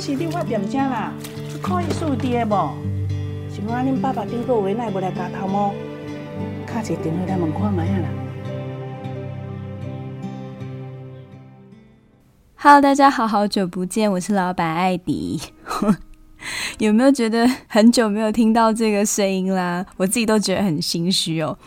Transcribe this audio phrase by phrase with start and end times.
[0.00, 1.12] 是电话店家啦，
[1.60, 2.72] 可以速递的无？
[3.54, 5.72] 是讲恁爸爸顶个月内无来家头吗？
[6.66, 8.08] 卡一电话来问看觅啦。
[12.56, 15.38] Hello，大家好，好久不见，我是老板艾迪。
[16.78, 19.84] 有没有觉得很久没有听到这个声音啦？
[19.98, 21.58] 我自己都觉得很心虚哦。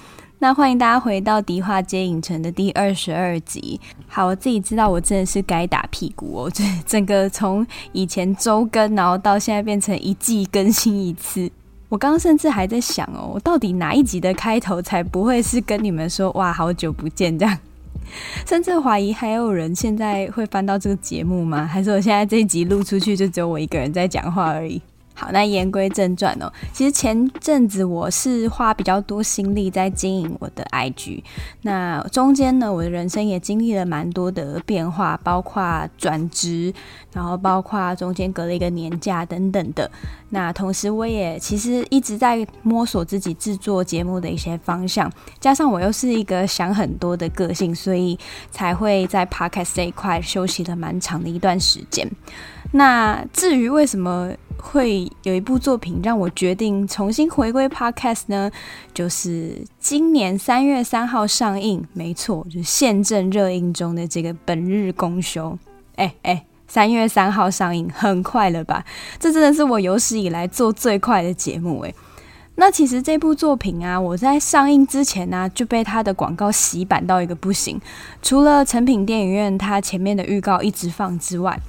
[0.44, 3.80] 那欢迎大家回到迪化街影城的第二十二集。
[4.10, 11.50] 好，我自己知道我真的是该打屁股哦，这 整个从以前周更，然后到现在变成一季更新一次。
[11.88, 17.58] 我刚刚甚至还在想哦，我到底哪一集的开头才不会是跟你们说哇，好久不见这样？
[18.46, 21.66] 甚至怀疑还有人现在会翻到这个节目吗？
[21.66, 24.82] 还是我现在这一集录出去就只有我一个人在讲话而已？
[25.16, 26.52] 好，那言归正传哦。
[26.72, 31.24] 其实前阵子我是花比较多心力在经营我的 IG，
[31.62, 36.74] 那中间呢，我的人生也经历了蛮多的变化，包括转职，
[37.14, 39.90] 然后包括中间隔了一个年假等等的。
[40.30, 48.18] 那同时我也其实一直在摸索自己制作节目的一些方向，加上我又是一个想很多的个性，所以
[48.50, 52.10] 才会在 Podcast 这一块休息了蛮长的一段时间。
[52.72, 58.52] 那至于为什么会有一部作品让我决定重新回归 Podcast 呢？
[58.94, 65.52] 就是今年三月三号上映，没错，就是现正热映中的这个《本日公休》。
[65.96, 68.84] 哎哎，三月三号上映，很快了吧？
[69.20, 71.94] 这真的是我有史以来做最快的节目哎。
[72.56, 77.82] 那其实这部作品啊，我在上映之前呢、就被它的广告洗版到一个不行。
[78.22, 81.60] 除了成品电影院它前面的预告一直放之外，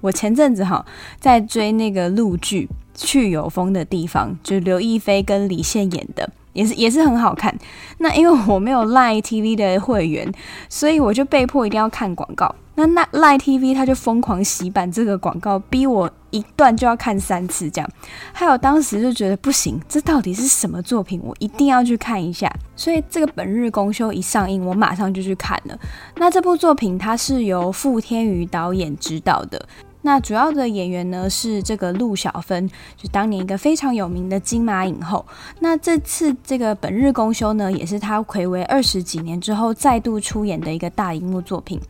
[0.00, 0.84] 我前阵子哈
[1.18, 2.68] 在追那个陆剧
[3.00, 7.56] 《去有风的地方》，就刘亦菲跟李现演的，也是也是很好看。
[7.98, 10.32] 那因为我没有 Line TV 的会员，
[10.68, 12.54] 所以我就被迫一定要看广告。
[12.74, 17.90] 那那 Line TV 他就疯狂洗版这个广告，逼我一段就要看三次这样。
[18.32, 21.20] 还有当时就觉得不行，这到底是什么作品？
[21.24, 22.48] 我一定要去看一下。
[22.76, 25.76] 所以这个本日公休一上映，我马上就去看了。
[26.18, 29.60] 那这部作品它是由傅天余导演执导的。
[30.02, 35.26] 那主要的演员呢是这个陆小芬，就当年一个非常有名的金马影后。
[35.60, 41.80] 那这次这个本日公休呢，也是她睽违二十几年之后再度出演的一个大荧幕作品。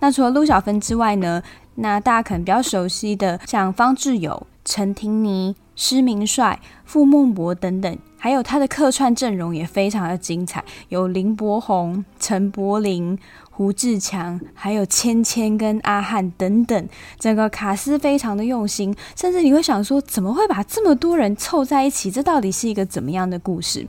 [0.00, 1.42] 那除了陆小芬之外呢，
[1.76, 13.18] 那大家可能比较熟悉的像方志友、陈婷妮、施明帅、傅孟柏等等，还有他的客串阵容也非常的精彩，有林柏宏、陈柏霖。
[13.50, 22.08] 胡志强，还有芊芊跟阿汉等等，整个卡司非常的用心，甚至你会想说，怎么会把这么多人凑在一起？
[22.08, 23.84] 这到底是一个怎么样的故事？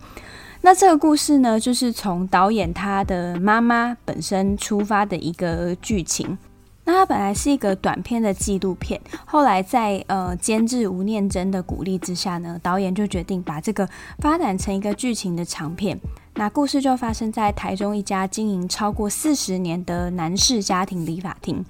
[0.61, 6.35] 那这个故事呢，就是从导演他的妈妈本身出发的一个剧情。
[6.89, 15.99] 那它本来是一个短片的纪录片，后来在呃监制吴念真的鼓励之下呢，导演就决定把这个发展成一个剧情的长片。
[16.35, 21.65] 那故事就发生在台中一家经营超过四十年的男士家庭理发厅。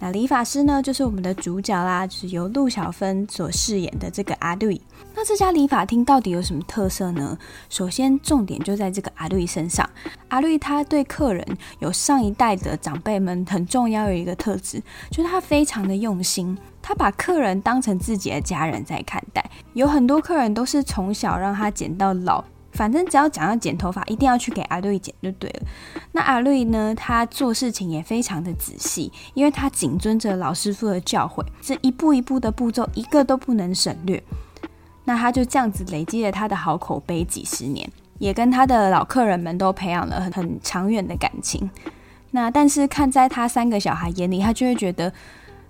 [0.00, 4.80] 那理发师呢，就是我们的主角啦，就是由陆小芬所饰演的这个阿瑞。
[5.14, 7.36] 那这家理发厅到底有什么特色呢？
[7.68, 9.88] 首先，重点就在这个阿瑞身上。
[10.28, 11.44] 阿瑞他对客人
[11.80, 14.80] 有上一代的长辈们很重要的一个特质，
[15.10, 19.44] 就是他非常的用心，他把客人当成自己的家人在看待。
[19.74, 22.44] 有很多客人都是从小让他剪到老。
[22.78, 25.66] 反正只要讲要剪头发，一定要去给阿瑞剪就对了。
[26.12, 34.22] 那阿瑞呢，他做事情也非常的仔细，因为他谨遵着老师傅的教诲，这一步一步的步骤一个都不能省略。
[35.06, 37.90] 那他就这样子累积了他的好口碑几十年，
[38.20, 41.68] 也跟他的老客人们都培养了很很长远的感情。
[42.30, 45.12] 那但是看在他三个小孩眼里，他就会觉得。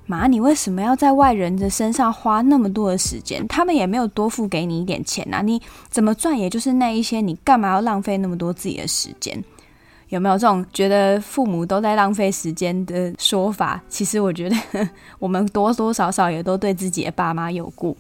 [0.08, 3.46] 妈，你为什么要在外人的身上花那么多的时间？
[3.46, 5.60] 他们也没有多付给你一点钱啊，你
[5.90, 9.44] 怎么赚也就是那一些，你干嘛要浪费那么多自己的时间？
[10.08, 13.78] 有没有这种觉得父母都在浪费时间的说法？
[13.90, 14.56] 其实我觉得
[15.20, 17.94] 我们多多少少也都对自己的爸妈有顾。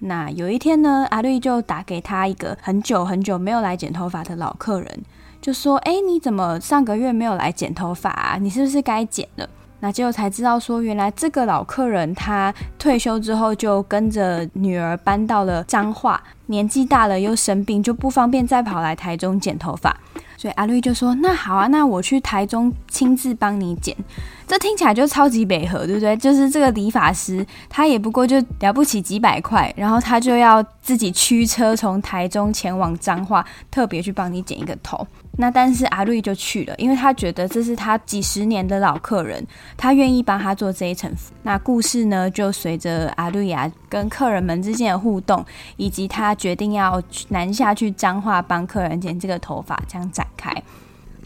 [0.00, 5.00] 那有一天呢，阿绿就打给他一个很久很久没有来剪头发的老客人，
[5.40, 8.36] 就说：“哎，你怎么上个月没有来剪头发啊？
[8.38, 9.48] 你是不是该剪了？”
[9.86, 19.96] 那结果才知道说，原来这个老客人他退休之后就跟着女儿搬到了彰化，年纪大了又生病，就不方便再跑来台中剪头发。
[20.36, 23.96] 所以阿绿就说：“那好啊，那我去台中亲自帮你剪。”
[24.44, 26.16] 这听起来就超级违和，对不对？
[26.16, 35.06] 就是这个理发师，他也不过就了不起几百块，然后他就要自己驱车从台中前往彰化，特别去帮你剪一个头。
[35.38, 39.46] 那但是阿绿就去了，因为他觉得这是他几十年的老客人，
[39.76, 41.12] 他愿意帮他做这一层。
[41.42, 45.44] 那故事呢，就随着阿绿呀跟客人们之间的互动，
[45.76, 50.50] 以及他决定要南下去彰化帮客人剪这个头发，这样展开。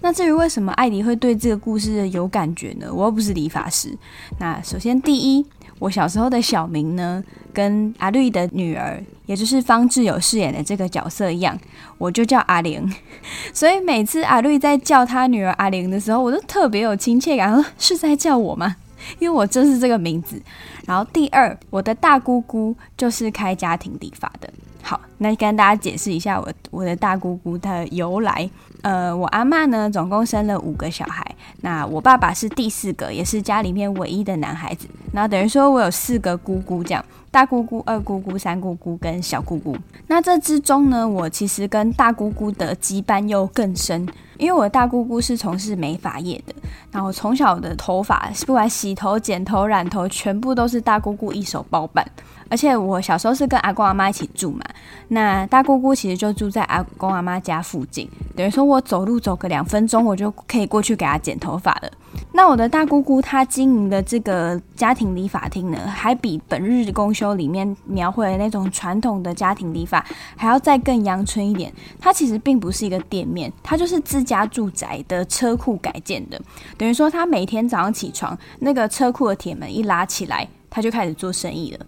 [0.02, 2.86] 那至于为什么艾迪会对这个故事有感觉呢？
[2.90, 3.94] 我又不是理发师。
[4.38, 5.46] 那首先第一，
[5.80, 7.20] 我小时候的小名呢，
[7.52, 11.58] 跟阿绿的女儿，也就是方志友饰演的这个角色一样，
[11.98, 12.88] 我就叫阿玲。
[13.52, 18.76] 所以每次阿绿在叫他女儿阿玲的时候，我都特别有亲切感，说是在叫我吗？
[19.18, 20.40] 因为我就是这个名字。
[20.86, 24.52] 然后第二，我的大姑姑就是开家庭理发的。
[24.82, 28.48] 好，那跟大家解释一下我我的大姑姑的由来。
[28.82, 31.22] 呃，我阿嬷呢，总共生了五个小孩，
[31.60, 34.88] 那我爸爸是第四个，也是家里面唯一的男孩子。
[35.12, 39.76] 然后等于说我有四个姑姑，这样大姑姑、二姑姑、三姑姑跟小姑姑。
[40.06, 46.54] 那这之中呢，我其实跟大姑姑的羁绊又更深，因为我大姑姑是从事美发业的，
[46.90, 52.06] 然后从小的头发，不管洗头、剪头、染头，全部都是大姑姑一手包办。
[52.50, 54.62] 而且我小时候是跟阿公阿妈一起住嘛，
[55.08, 61.90] 那大姑姑其实就住在阿公阿妈家附近，等于说我走路走个两分钟，我就可以过去给她剪头发了。
[62.32, 70.04] 那我的大姑姑她经营的这个家庭理发厅呢，还比本日公休里面描绘的那种传统的家庭理发
[70.36, 71.72] 还要再更阳春一点。
[72.00, 76.40] 它其实并不是一个店面，它就是自家住宅的车库改建的。
[76.76, 81.86] 等于说，他每天早上起床，那个车库的铁门一拉起来，他就开始做生意了。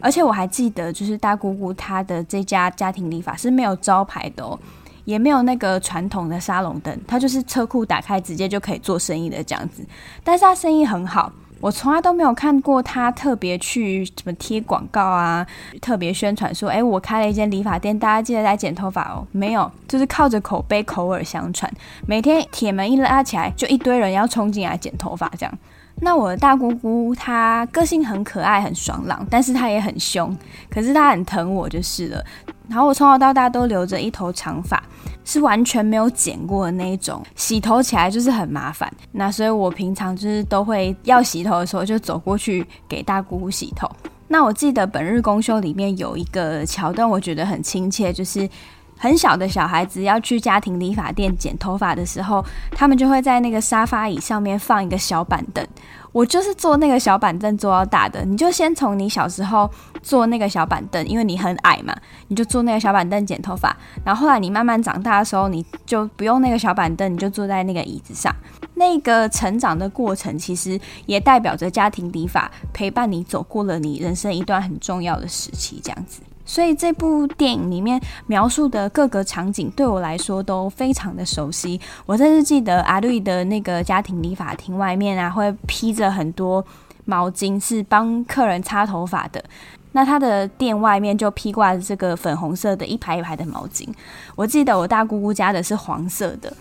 [0.00, 4.58] 而且我还记得，就是大姑姑她的这家家庭理发是没有招牌的哦，
[5.04, 9.84] 也没有那个传统的沙龙灯，她就是车库打开直接就可以做生意的这样子。
[10.22, 15.46] 但是她生意很好，我从来都没有看过她特别去什么贴广告啊，
[15.80, 19.26] 特别宣传说，哎，我开了一间理发店，大家记得来剪头发哦。
[19.32, 21.72] 没有，就是靠着口碑口耳相传，
[22.06, 25.58] 每天铁门一拉起来，就一堆人要冲进来剪头发这样。
[26.00, 30.36] 那我的大姑姑她个性很可爱很爽朗，但是她也很凶，
[30.70, 32.24] 可是她很疼我就是了。
[32.68, 34.82] 然后我从小到大都留着一头长发，
[35.24, 38.92] 是完全没有剪过的那一种，洗头起来就是很麻烦。
[39.12, 43.90] 那所以我平常就是都会要洗头的时候就走过去给大姑姑洗头。
[44.28, 48.48] 那我记得本日公休里面有一个桥段，我觉得很亲切，就是。
[48.96, 55.66] 很小的小孩子要去家庭理发店剪头发的时候，他们就会在那个沙发椅上面放一个小板凳。
[56.12, 58.24] 我就是坐那个小板凳坐到大的。
[58.24, 59.70] 你就先从你小时候
[60.02, 61.94] 坐那个小板凳，因为你很矮嘛，
[62.28, 63.76] 你就坐那个小板凳剪头发。
[64.02, 68.34] 然后后来你慢慢长大的时候，你就不用那个小板凳，你就坐在那个椅子上。
[68.76, 76.22] 那个成长的过程，其实也代表着家庭理发陪伴你走过了你人生一段很重要的时期，这样子。
[76.46, 81.78] 所以这部电影里面描述的各个场景对我来说都非常的熟悉。
[82.06, 86.64] 我甚至记得阿绿的那个家庭理发厅外面啊，会披着很多
[87.04, 89.44] 毛巾，是帮客人擦头发的。
[89.92, 93.88] 那他的店外面就披挂着这个粉红色的一排一排的毛巾。
[94.34, 96.52] 我记得我大姑姑家的是黄色的，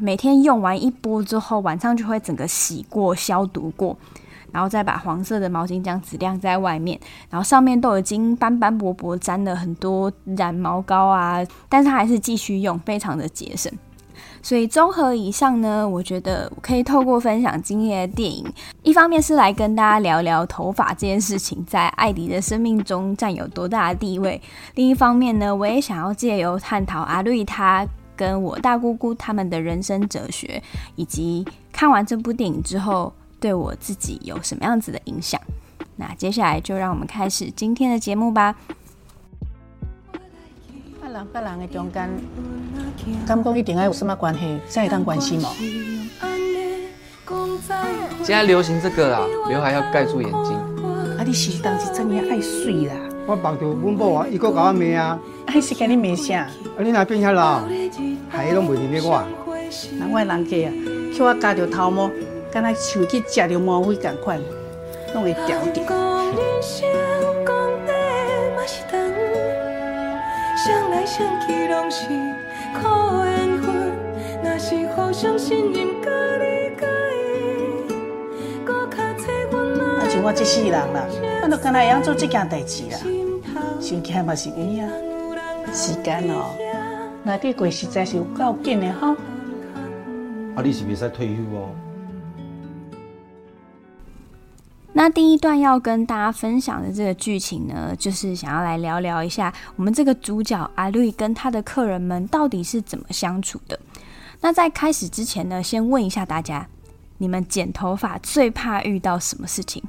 [0.00, 3.96] 每天用完一波之后，晚上就会整个洗过、消毒过。
[4.56, 6.98] 然后再把黄色的毛巾这样子晾在外面，
[7.28, 13.70] 然后上面都已经斑斑驳驳沾了很多染毛膏啊，但是它还是继续用，非常的节省。
[14.40, 18.46] 所以综合以上呢，我觉得我可以透过分享今天的电影，
[18.82, 24.40] 一方面是来跟大家聊聊头发这件事情在艾迪的生命中占有多大的地位；
[24.74, 27.86] 另一方面呢，我也想要借由探讨阿绿他
[28.16, 30.62] 跟我大姑姑他们的人生哲学，
[30.94, 33.12] 以及看完这部电影之后。
[33.46, 35.40] 对我自己有什么样子的影响？
[35.94, 38.56] 那接下来就让我们开始今天的节目吧。
[41.00, 42.10] 啊人跟人的中间，
[43.24, 45.48] 敢讲一定要有什么关系才会当关系吗？
[48.24, 50.56] 现在流行这个啦，刘海要盖住眼睛。
[51.16, 52.94] 啊，你是当时怎样爱水啦？
[53.28, 55.20] 我帮助阮某啊，伊搁甲我骂啊。
[55.46, 56.40] 还是甲你骂啥？
[56.40, 56.50] 啊，
[56.80, 57.60] 你若变遐老，
[58.28, 59.24] 害拢袂记得我。
[60.00, 60.72] 难怪人家啊，
[61.16, 62.10] 叫我夹着头毛，
[62.56, 64.40] 敢若像去食着魔鬼共款，
[65.12, 65.84] 拢会掉掉。
[80.00, 81.04] 而且我这世人啦，
[81.42, 82.98] 我都敢若会晓做这件代志啦，
[83.78, 84.88] 想起来嘛是有影。
[85.74, 86.56] 时间哦，
[87.22, 89.14] 那个过实在是有够紧的哈。
[90.54, 91.68] 啊，你是袂使退休哦。
[94.98, 103.78] 那第一段要跟大家分享的这个剧情呢，就是想要来聊聊一下我们这个主角阿瑞跟他的客人们到底是怎么相处的。
[104.40, 106.66] 那在开始之前呢，先问一下大家，
[107.18, 109.82] 你们剪头发最怕遇到什么事情？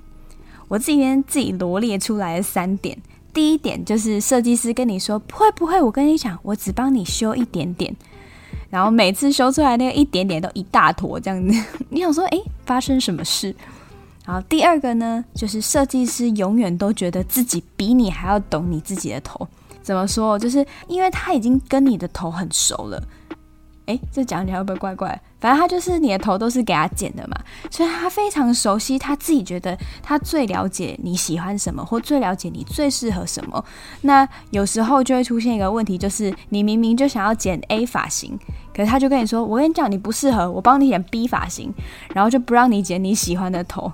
[0.67, 2.97] 我今天自己罗列出来的三点。
[3.33, 7.95] 第一点就是设计师跟你说不会不会，我跟你讲，我只帮你修一点点，
[8.69, 13.55] 然后每次修出来那个一点点都一大坨这样子， 你想说诶，发生什么事？
[14.27, 19.47] 然后第二个呢，就是设计师永远都觉得自己比你还要懂你自己的头，
[19.81, 20.37] 怎么说？
[20.37, 23.01] 就是因为他已经跟你的头很熟了。
[23.85, 25.21] 诶，这讲起来会不会怪怪？
[25.39, 27.37] 反正他就是你的头都是给他剪的嘛，
[27.71, 33.63] 所以他非常熟悉，他自己觉得他最了解你喜欢什么，或最了解你最适合什么。
[34.01, 38.37] 那有时候就会出现一个问题，就是你明明就想要剪 A 发型，
[38.75, 41.73] 可是他就跟你说：“我跟你讲，你不适合，我帮你剪 B 发型。”
[42.13, 43.89] 然后就不让你剪你喜欢的头。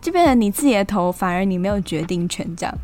[0.00, 2.74] 就变成你自己的头，反而你没有决定权这样。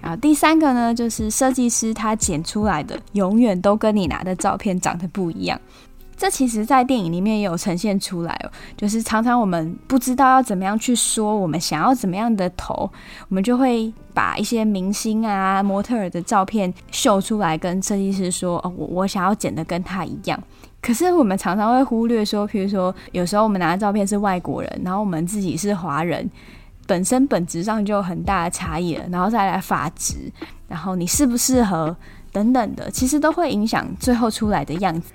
[0.00, 5.58] 然后第三个呢，就是设计师他剪出来的永远都跟你拿的照片长得不一样。
[6.16, 8.50] 这其实，在电影里面也有呈现出来哦。
[8.76, 12.88] 就是常常我们不知道要怎么样去说我们想要怎么样的头，
[13.28, 20.40] 我们就会把一些明星啊、模特儿的照片秀出来，跟设计师说：“哦，我我想要剪的跟他一样。”
[20.84, 26.30] 可是我们常常会忽略说，譬如说，有时候我们拿的照片是外国人，然后我们自己是华人，
[26.86, 30.30] 本身本质上就有很大的差异了，然后再来发质，
[30.68, 31.96] 然后你适不适合
[32.30, 35.14] 等等的，其实都会影响最后出来的样子。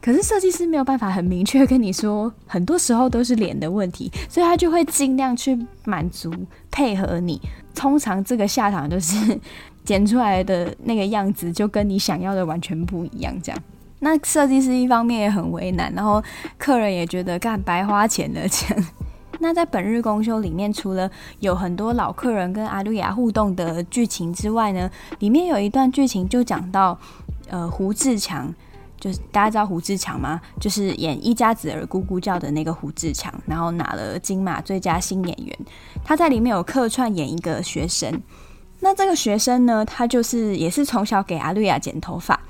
[0.00, 6.32] 可是设计师没有办法很明确跟你说，很多时候都是脸的问题，所以他就会尽量去满足
[6.70, 7.40] 配合你。
[7.74, 9.36] 通常这个下场就是
[9.84, 13.60] 剪出来的那个样子就跟你想要的完全不一样，这样。
[14.00, 16.22] 那设计师一方面也很为难，然后
[16.56, 18.76] 客人也觉得干白花钱的钱。
[19.40, 24.90] 那在本日公休里面，除了有很多老客人跟阿瑞亚互动的剧情之外呢，
[25.20, 26.98] 里面有一段剧情就讲到，
[27.48, 28.52] 呃，胡志强，
[28.98, 30.40] 就是大家知道胡志强吗？
[30.60, 35.58] 就是演《一家子儿咕咕叫》的那个胡志强，然后拿了金马最佳新演员。
[36.04, 38.20] 他在里面有客串演一个学生，
[38.80, 42.40] 那这个学生呢，他就是也是从小给阿瑞亚剪头发。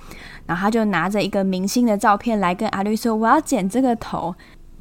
[0.49, 4.35] 然后他就拿着一个明星的照片来跟阿绿说：“我要剪这个头。”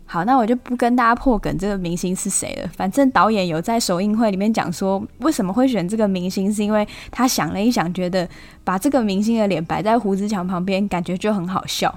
[0.10, 2.70] 好，那我就不跟大家破梗，这个明星是谁了。
[2.74, 8.26] 反正导演有在首映会里面讲说，为什么会选这个明星，是因为他想了一想，觉得
[8.64, 11.94] 把这个明星的脸摆在胡志强旁边，感觉就很好笑。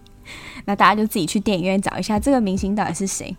[0.66, 3.34] 那大家就自己去电影院找一下这个明星到底是谁。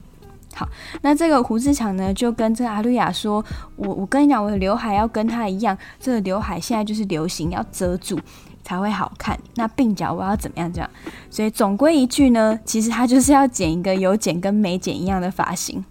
[0.55, 0.67] 好，
[1.03, 3.45] 那这个胡志强呢，就跟这个阿绿亚说
[3.77, 8.19] ：“我我跟你讲，我的刘海要跟他一样，这个刘海现在就是流行，要遮住。”
[8.67, 9.39] 才会好看。
[9.55, 10.71] 那鬓角我要怎么样？
[10.73, 10.89] 这样，
[11.29, 15.81] 所以总归一句呢，其实他就是要剪一个有剪跟没剪一样的发型。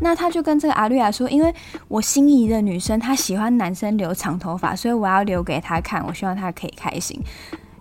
[0.00, 1.54] 那他就跟这个阿绿亚说：“因为
[1.88, 7.18] 我心仪的女生她喜欢男生留长头发，所以我要留给她看，我希望她可以开心。”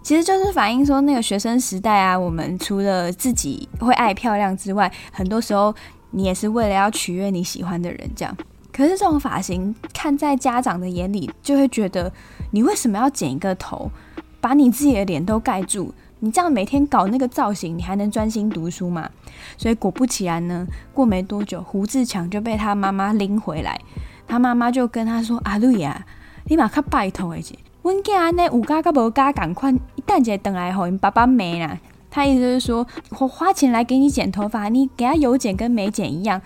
[0.01, 5.75] 其实就是反映说，那个学生时代啊，我们除了自己会爱漂亮之外，很多时候
[6.11, 8.09] 你也是为了要取悦你喜欢的人。
[8.15, 8.38] 这样，
[8.73, 12.11] 可是这种发型看在家长的眼里，就会觉得
[12.51, 13.91] 你为什么要剪一个头？
[14.39, 19.07] 把你自己的脸都盖住，你这样每天搞那个造型，你还能专心读书吗？
[19.55, 23.79] 所以果不其然呢，过没多久，胡志强就被他妈妈拎回来。
[24.27, 26.05] 他妈妈就跟他说：“阿瑞啊，
[26.45, 31.77] 你马卡拜托一下，阮囝安尼有加个无加赶快，一旦姐等来后，你爸爸没啦。”
[32.09, 32.85] 他意思就是说，
[33.19, 36.41] 我花钱来给你剪头发，你给他有剪跟没剪一样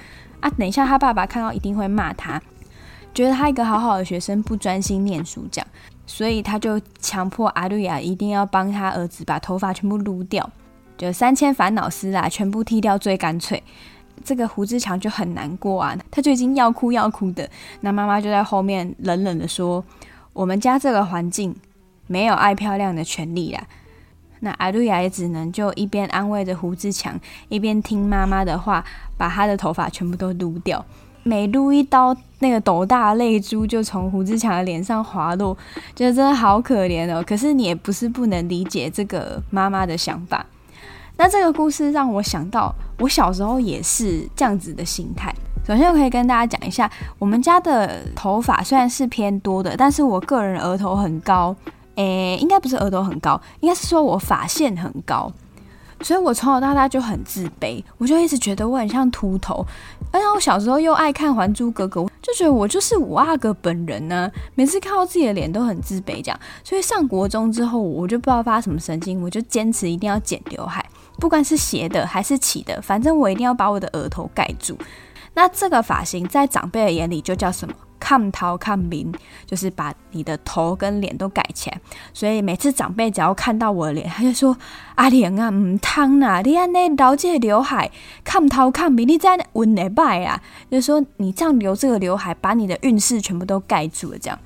[0.45, 0.49] 啊。
[0.57, 2.41] 等一下他爸爸看到一定会骂他，
[3.13, 5.67] 觉得他一个好好的学生不专心念书这样。
[6.07, 10.47] 所以他就强迫阿瑞亚一定要帮他儿子把头发全部撸掉，
[10.97, 13.61] 就三千烦恼丝啦，全部剃掉最干脆。
[14.23, 17.49] 这个胡志强就很难过啊，他就已经要哭要哭的。
[17.81, 19.83] 那妈妈就在后面冷冷的说
[20.31, 21.55] ：“我们家这个环境
[22.07, 23.63] 没有爱漂亮的权利啦。”
[24.41, 28.83] 那阿瑞亚也只能就一边安慰着胡志强，一边听妈妈的话，
[29.17, 30.83] 把他的头发全部都撸掉。
[31.23, 35.57] 每撸一刀，那个斗大泪珠就从胡志强的脸上滑落，
[35.95, 37.23] 觉得真的好可怜哦。
[37.25, 40.45] 可是你也不是不能理解这个妈妈的想法。
[41.17, 45.33] 那这个故事让我想到，我小时候也是这样子的心态。
[45.65, 46.87] 首先，我可以跟大家讲一下，
[47.17, 51.55] 我们家的头发虽然是偏多的，但是我个人额头很高。
[51.95, 55.31] 诶，应该不是额头很高，应该是说我发线很高，
[56.01, 59.65] 所以我从小到大就很自卑，我就一直觉得我很像秃头。
[60.11, 66.39] 而且我小时候又爱看《还珠格格》，就觉得我就是五阿哥本人呢、每次看到自己的脸都很自卑，这样。
[66.63, 70.85] 所以上国中之后，我就不知道发什么神经，我就坚持一定要剪刘海，
[71.19, 74.77] 不管是斜的还是起的，反正我一定要把我的额头盖住。
[75.33, 77.73] 那这个发型在长辈的眼里就叫什么？
[77.99, 79.11] 看头看面，
[79.45, 81.79] 就是把你的头跟脸都盖起来。
[82.13, 84.57] 所以每次长辈只要看到我的脸，他就说
[84.95, 87.91] ：“阿莲啊，唔烫呐，你安尼留这个刘海，
[88.23, 94.17] 看头看面，你这样运礼拜啊。”就说你这样留这个刘海，把你的运势全部都盖住了。
[94.19, 94.37] 这样，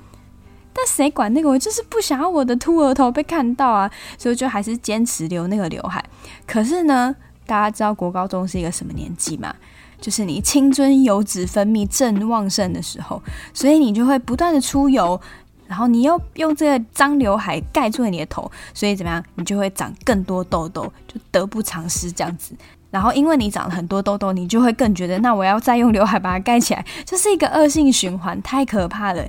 [0.72, 1.48] 但谁管那个？
[1.48, 6.04] 我就是不想要我的秃额头被看到啊，所以就还是坚持留那个刘海。
[6.46, 7.14] 可是呢，
[7.46, 9.54] 大家知道国高中是一个什么年纪吗？
[10.00, 15.20] 就是你青春油脂分泌正旺盛的时候，所以你就会不断的出油，
[15.66, 22.54] 然后你又用这个脏刘海盖住了你的头，所以怎么样，你就会长更多痘痘，就得不偿失这样子。
[22.90, 29.24] 然后因为你长了很多痘痘，你就会更觉得，那我要再用刘海把它盖起来，就是一个恶性循环，太可怕了。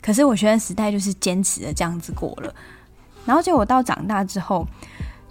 [0.00, 2.54] 可是我学生时代就是坚持的这样子过了，
[3.24, 4.64] 然后结果我到长大之后，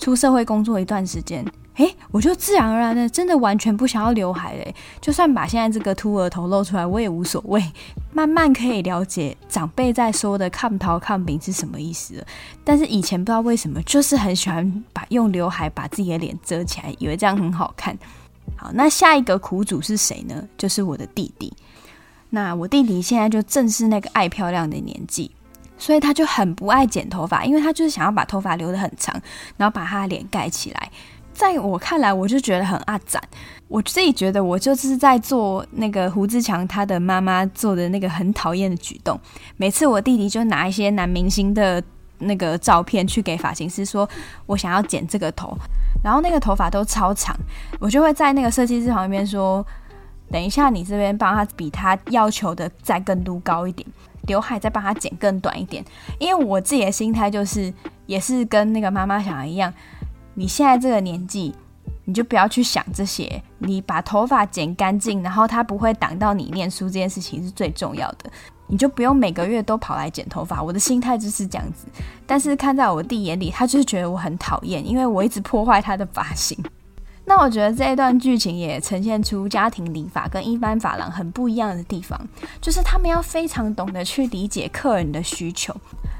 [0.03, 1.45] 出社会工作一段时间。
[1.75, 4.75] 诶，我就自然而然的，真的完全不想要刘海嘞。
[4.99, 7.63] 就算把现在这个秃额头露出来，我也无所谓。
[8.11, 12.25] 慢慢可以了解长辈在说的“看头看面”是什么意思了。
[12.65, 17.97] 但是以前不知道为什么，就是很喜欢把用刘海把自己的脸遮起来，以为这样很好看。
[18.57, 20.47] 好，那下一个苦主是谁呢？
[20.57, 21.53] 就是我的弟弟。
[22.29, 25.31] 那我弟弟现在就正是那个爱漂亮的年纪，
[25.77, 29.13] 所以他就很不爱剪头发，因为他就是想要把头发留得很长，
[29.57, 30.91] 然后把他的脸盖起来。
[31.33, 33.21] 在我看来，我就觉得很阿展。
[33.67, 39.19] 我自己觉得，我就是在做那个胡志强他的妈妈做的那个很讨厌的举动。
[39.57, 41.81] 每次我弟弟就拿一些男明星的
[42.19, 44.07] 那个照片去给发型师说，
[44.45, 45.57] 我想要剪这个头，
[46.03, 47.35] 然后那个头发都超长，
[47.79, 49.65] 我就会在那个设计师旁边说，
[50.29, 53.87] 等一下你这边帮他比他要求的再更多高一点，
[54.27, 55.83] 刘海再帮他剪更短一点。
[56.19, 57.73] 因为我自己的心态就是，
[58.05, 59.73] 也是跟那个妈妈想的一样。
[60.33, 61.53] 你现在这个年纪，
[62.05, 63.41] 你就不要去想这些。
[63.59, 68.31] 你把头发剪干净，然后它不会挡到你念书这件事情是最重要的。
[68.67, 70.63] 你就不用每个月都跑来剪头发。
[70.63, 71.85] 我的心态就是这样子。
[72.25, 76.57] 但是看在我弟眼里，他就是觉得我很讨厌，因为我一直破坏他的发型。
[77.25, 82.19] 那我觉得这一段剧情也呈现出家庭理发跟一般发廊很不一样的地方，
[82.61, 85.75] 就是他们要非常懂得去理解客人的需求。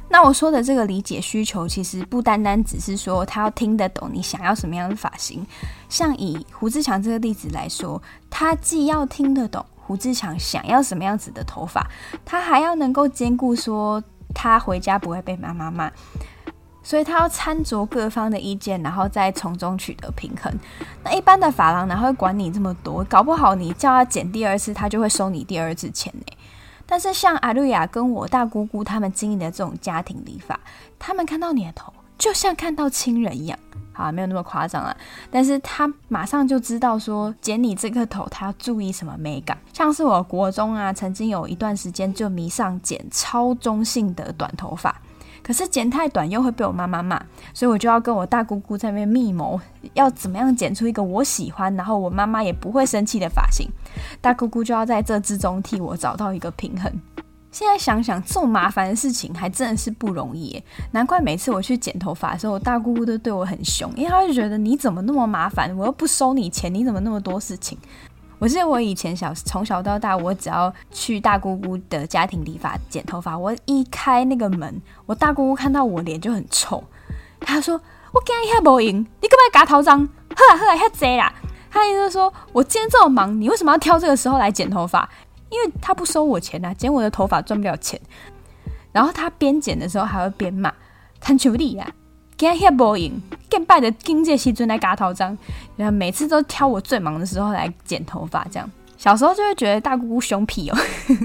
[0.10, 5.46] 那我说的这个理解需求，其实不单单只是说他要听得懂你想要什么样的发型。
[5.90, 11.86] 像以胡志强这个例子来说，他既要听得懂胡志强想要什么样子的头发，
[12.24, 14.02] 他还要能够兼顾说
[14.34, 15.92] 他回家不会被妈妈骂，
[16.84, 20.54] 所以他要参酌各方的意见，然后再从中取得平衡。
[21.04, 23.04] 那一般的发廊哪会管你这么多？
[23.06, 26.38] 搞不好你叫他剪第二次，他就会收你第二次钱呢。
[26.86, 30.60] 但是像阿瑞亚跟我大姑姑他们经营的这种家庭理发，
[31.00, 33.58] 他们看到你的头就像看到亲人一样，
[33.94, 34.96] 好啊，没有那么夸张啊。
[35.32, 39.58] 但是他马上就知道说剪你这个头，他要注意什么美感。
[39.72, 44.94] 像是我国中啊，曾经有一段时间就迷上剪超中性的短头发。
[45.44, 47.22] 可是剪太短又会被我妈妈骂，
[47.54, 49.60] 所以我就要跟我大姑姑在那边密谋，
[49.94, 53.70] 要怎么样剪出一个我喜欢，然后我妈妈也不会生气的发型。
[54.22, 56.92] 大姑姑就要在这之中替我找到一个平衡。
[57.52, 67.78] 现在想想，这么麻烦的事情还真的是不容易耶，难怪每次我去剪头发的时候，我大姑姑都对我很凶，因为她就觉得你怎么那么麻烦，我又不收你钱，你怎么那么多事情？
[68.44, 76.84] 我记得我以前小从小到大，我只要去大姑姑的家庭理发剪头发，我一开那个门，我大姑姑看到我脸就很臭，
[77.40, 77.80] 她说
[78.12, 79.98] ：“我今天还无闲，你干嘛夹头脏？
[80.36, 81.34] 好啦好啦，遐济啦。”
[81.72, 85.10] 她意思说：“我今天这么忙，你为什么要挑这个时候来剪头发？
[85.50, 87.98] 因为他不收我钱啊，剪我的头发赚不了钱。”
[88.92, 90.74] 然后他边剪的时候还会边骂
[91.22, 91.90] ：“贪求利啊！”
[92.36, 93.12] 今天还无闲，
[93.50, 95.38] 更拜的经济时阵来嘎头章，
[95.78, 98.70] 然后每次都挑我最忙的时候来剪头发，这样。
[98.98, 100.78] 小时候就会觉得大姑姑凶屁哦，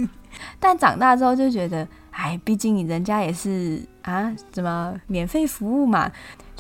[0.59, 6.11] 但长大之后就觉得，哎，毕竟人家也是啊，怎么免费服务嘛，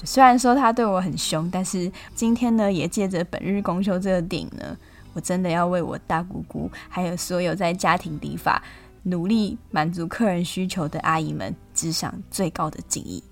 [0.05, 4.77] 虽然说他对我很凶，但是今天呢，也借着本日公休这个电影呢，
[5.13, 8.63] 我真的要为我大姑姑，还有所有在家庭理发
[9.03, 13.23] 努力满足客人需求的阿姨们，致上最高的敬意。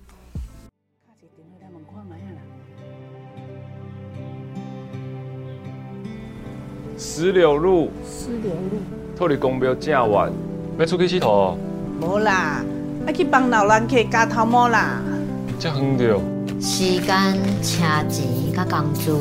[6.99, 8.79] 石榴路，石榴路，
[9.15, 10.31] 脱离公标正远，
[10.79, 11.53] 要出去佚佗？
[12.01, 12.63] 无啦，
[13.05, 14.99] 要去帮老人客加头毛啦。
[15.59, 16.19] 这远着，
[16.59, 19.15] 时间、车钱、甲工资，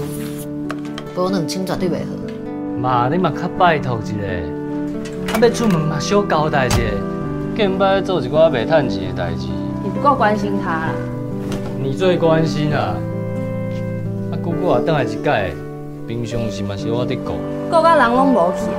[1.14, 2.80] 无两千绝对袂好。
[2.80, 6.78] 妈，你嘛较拜托一下，啊要出门嘛小交代一下，
[7.54, 9.48] 更别做一寡袂趁钱的代志。
[9.84, 10.88] 你不够关心他啦。
[11.82, 12.96] 你最关心啊！
[14.32, 15.54] 啊，姑姑啊，等来一届，
[16.08, 17.34] 平常时嘛是我伫顾。
[17.68, 18.70] 各家人拢无去！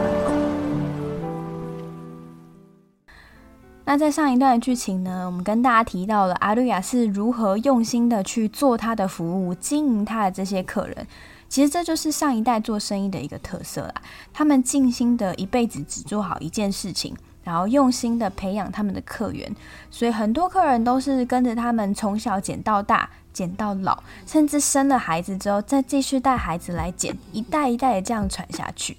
[3.83, 11.05] 那在上一段的剧情呢，我们跟大家提到了阿瑞亚是如何用心的去做他的服务，经营他的这些客人。
[11.49, 13.93] 其实这就是上一代做生意的一个特色啦。
[14.33, 17.15] 他们尽心的一辈子只做好一件事情，
[17.47, 19.49] 然后用心的培养他们的客源，
[19.89, 23.09] 所以很多客人都是跟着他们从小剪到大。
[23.31, 28.97] 剪到老，甚至生了孩子之后再继续带孩子来剪，一代一代的这样传下去。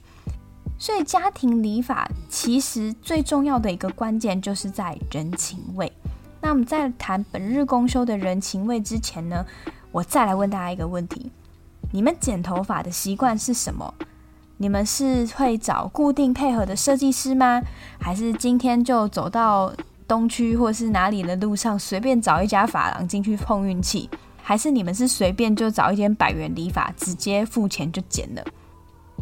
[0.79, 5.93] 所以家庭理发其实最重要的一个关键就是在人情味。
[6.41, 9.45] 那我们在谈本日公休的人情味之前呢，
[9.91, 11.33] 我再来问大家一个问题：
[11.91, 13.93] 你们剪头发的习惯是什么？
[14.59, 17.63] 你们是会找固定配合的设计师吗？
[18.01, 19.73] 还是今天就走到
[20.07, 24.11] 东区或是哪里的路上随便找一家发廊进去碰运气？
[24.43, 28.43] 还是你们是随便就找一间百元理发，直接付钱就剪了？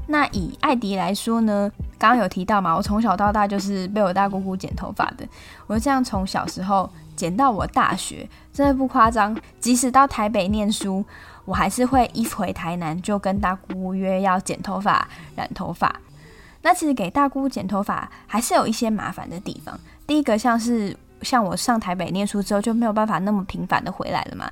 [0.09, 1.71] 那以艾迪来说呢？
[1.99, 5.27] 刚刚有提到嘛，我从小到大就是被我大姑姑剪头发的。
[5.67, 9.37] 我就这样从小时候剪到我大学，真的不夸张。
[9.59, 11.05] 即使到台北念书，
[11.47, 15.95] 我还是会一回台南就跟大姑约要剪头发、染头发。
[16.61, 19.79] 那其实给大姑剪头发还是有一些麻烦的地方。
[20.07, 24.51] 第一个像是像我上台北念书之后就没有办法那么频繁的回来了嘛。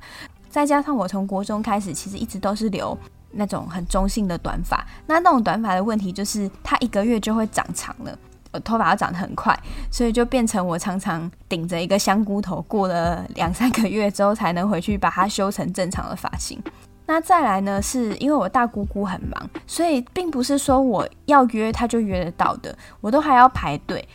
[0.49, 2.97] 再加上我从国中开始，其实一直都是留
[3.31, 4.81] 那种很中性的短发。
[5.05, 8.17] 那那种短发的问题就是，它一个月就会长长了，
[8.53, 9.53] 我头发要长得很快，
[9.91, 16.57] 所以就变成我常常顶着一个香菇头，过了两三个月之后才能回去把它修成正常的发型。
[17.07, 24.07] 那再来呢，是因为我大姑姑很忙，所以并不是说我要约她就约得到的，我都还要排队，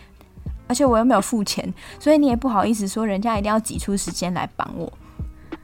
[0.66, 4.92] 而且我又没有付钱，所以你也不好意思说人家一定要挤出时间来帮我。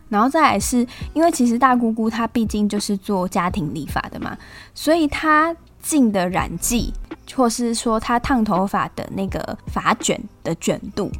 [0.08, 4.38] 然后再来是因为其实大姑姑她毕竟就是做家庭理发的嘛，
[4.72, 6.94] 所以她进的染剂，
[7.34, 11.10] 或是说她烫头发的那个发卷的卷度。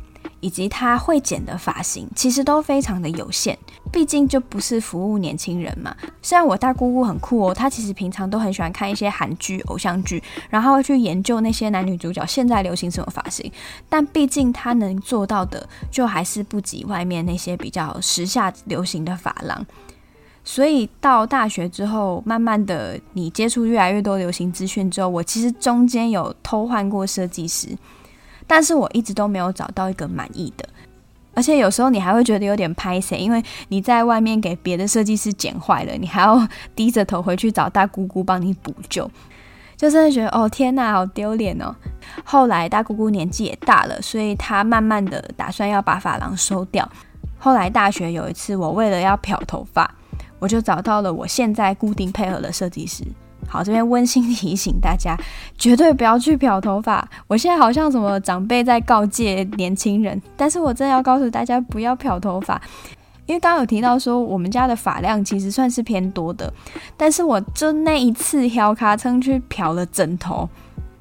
[0.47, 3.59] 以及他会剪的发型，其实都非常的有限，
[3.91, 5.93] 毕竟就不是服务年轻人嘛。
[6.23, 13.51] 虽然我大姑姑很酷哦，她其实平常都很喜欢看一些韩剧、偶像剧，然后会去研究那些男女主角现在流行什么发型，
[13.89, 19.67] 但毕竟她能做到的，就还是不及外面那些比较时下流行的发廊。
[20.45, 27.77] 所以到大学之后，慢慢的你接触越来越多流行资讯之后，我其实中间有偷换过设计师。
[28.47, 30.69] 但是我一直都没有找到一个满意的，
[31.35, 39.11] 而且有时候你还会觉得有点拍谁，因为你在外面给别的设计师剪坏了，你还要低着头回去找大姑姑帮你补救，
[39.77, 41.75] 就真的觉得哦天哪，好丢脸哦。
[42.25, 46.89] 后来大姑姑年纪也大了，所以她慢慢的打算要把发廊收掉。
[47.39, 49.95] 后来大学有一次，我为了要漂头发，
[50.39, 53.05] 我就找到了我现在固定配合的设计师。
[53.49, 55.17] 好，这边温馨提醒大家，
[55.57, 57.09] 绝对不要去漂头发。
[57.27, 62.61] 我现在好像什么长辈在告诫年轻人，但是我真的要告诉大家不要漂头发，
[63.27, 66.53] 因为刚刚有提到说我们家的发量其实算是偏多的，
[66.97, 70.49] 但是我就那一次挑卡称去漂了整头，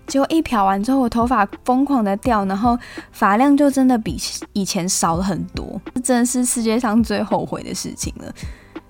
[0.08, 2.78] 结果一漂完之后，我头发疯狂的掉，然后
[3.12, 4.18] 发量就真的比
[4.54, 8.32] 以前少了很多，这真的是世界上最后悔的事情了。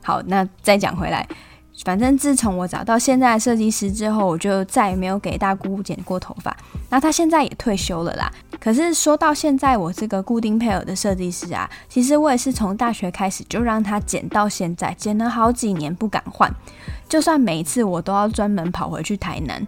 [0.03, 1.27] 好，那再讲回来。
[1.83, 6.55] 反正自从我找到现在的设计师之后，我就再也没有给大姑姑剪过头发。
[6.89, 8.31] 那他现在也退休了啦。
[8.59, 16.51] 可是说到现在，我这个固定配偶的设计师啊，其实我也是从大学开始就让他剪到现在，剪了好几年不敢换。
[17.07, 19.67] 就算每一次我都要专门跑回去台南，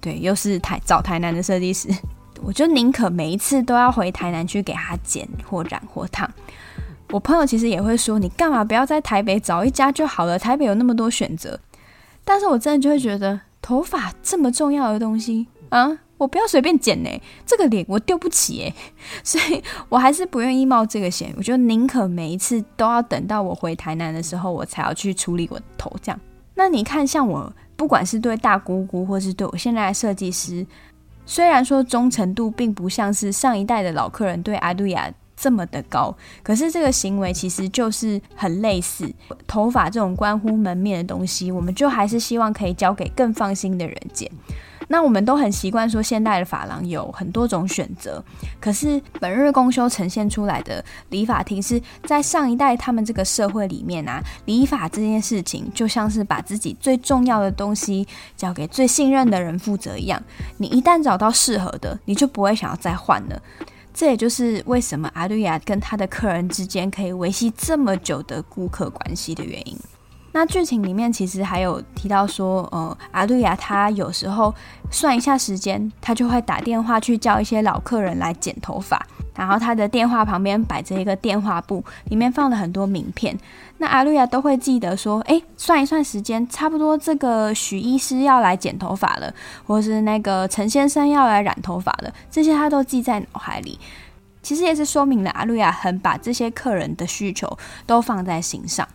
[0.00, 1.88] 对，又是台找台南的设计师，
[2.42, 6.28] 我就宁可每一次都要回台南去给他剪或染或烫。
[7.12, 10.38] 我朋友其实也会说，你干嘛不要在台北找一家就好了？
[10.38, 11.60] 台北有那么多选择。
[12.24, 17.10] 但是我真的就会觉得，头发这么重要的东西啊，我不要随便剪呢，
[17.44, 18.74] 这个脸我丢不起哎，
[19.22, 21.34] 所以我还是不愿意冒这个险。
[21.36, 26.18] 我就宁可每一次都要等到我回台南的时候，我才要去处理我的头这样。
[26.54, 30.66] 那你看，像我不管是对大姑姑，或是对我现在的设计师，
[31.26, 39.12] 虽然说忠诚度并不像是上一代的老客人对阿杜亚这么的高，可是这个行为其实就是很类似
[39.44, 44.30] 头发这种关乎门面的东西，我们就还是希望可以交给更放心的人剪。
[44.86, 48.22] 那我们都很习惯说，现代的发廊有很多种选择，
[48.60, 60.22] 可是本日公休呈现出来的理发厅是在上一代他们这个社会里面啊，理发这件事情就像是把自己最重要的东西交给最信任的人负责一样。
[60.58, 63.42] 你一旦找到适合的，你就不会想要再换了。
[63.94, 69.76] 这也就是为什么阿瑞亚跟他的客人之间可以维系这么久的顾客关系的原因。
[70.34, 74.54] 那剧情里面其实还有提到说，呃，阿瑞亚他有时候
[74.90, 83.38] 算一下时间，他就会打电话去叫一些老客人来剪头发，然后他的电话旁边摆着一个电话簿，里面放了很多名片。
[83.78, 89.32] 那阿瑞亚都会记得说，诶，算一算时间，差不多这个许医师要来剪头发了，
[89.66, 93.78] 或是那个陈先生要来染头发了，这些他都记在脑海里。
[94.42, 98.86] 其实也是说明了阿瑞亚很把这些客人的需求都放在心上。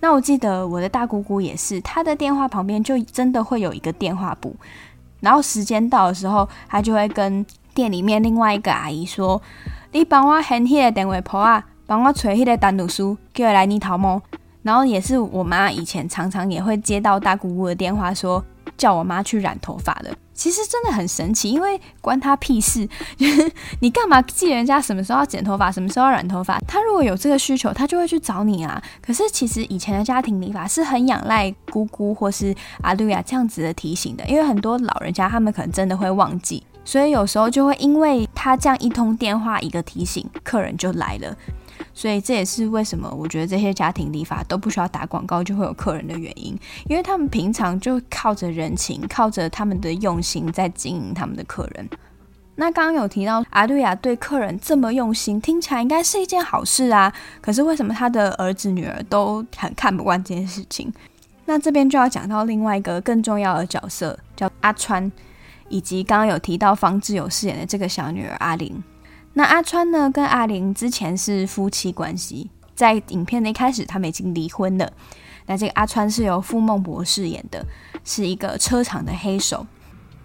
[0.00, 4.54] 那我记得我的大姑姑也是，她的电话旁边就真的会有一个电话簿，
[5.20, 9.42] 然后时间到的时候，她就会跟店里面另外一个阿姨说
[9.92, 14.22] ：“你帮我喊那个电话婆啊，帮我催那个单独书，叫我来你头毛。”
[14.62, 18.42] 然后也是我妈以前常常也会接到大姑姑的电话说，
[18.78, 20.16] 叫我妈去染头发的。
[20.32, 22.88] 其实真的很神奇，因为关他屁事，
[23.80, 26.58] 你干嘛记人家什么时候要剪头发，什么时候要染头发？
[26.66, 28.82] 他如果有这个需求，他就会去找你啊。
[29.00, 41.36] 可是其实以前的家庭理发是很仰赖姑姑或是阿路亚这样子的提醒的，因为很多老人家他们可能真的会忘记，所以有时候就会因为他这样一通电话一个提醒，客人就来了。
[41.92, 46.56] 所以这也是为什么我觉得这些家庭理发都不需要打广告就会有客人的原因，
[46.88, 51.88] 因为他们平常就靠着人情，靠着他们的用心在经营他们的客人。
[52.56, 57.12] 那刚刚有提到阿瑞亚对客人这么用心，听起来应该是一件好事啊。
[57.40, 60.92] 可是为什么他的儿子女儿都很看不惯这件事情？
[61.46, 65.10] 那这边就要讲到另外一个更重要的角色，叫阿川，
[65.68, 68.82] 以及刚刚有提到方志友饰演的这个小女儿阿玲。
[69.32, 74.92] 那阿川呢，跟阿玲之前是夫妻关系，在影片的一开始，他们已经离婚了。
[75.46, 77.64] 那这个阿川是由傅孟博饰演的，
[78.04, 79.66] 是一个车厂的黑手。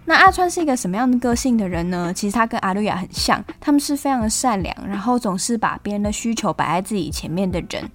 [0.06, 2.12] 那阿川是一个什么样的个性的人呢？
[2.14, 7.90] 其实他跟阿瑞亚很像，他们是非常的善良，然后总是把别人的需求摆在自己前面的人。